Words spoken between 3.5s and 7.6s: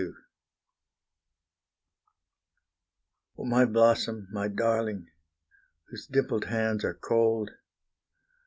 blossom, my darling, whose dimpled hands are cold!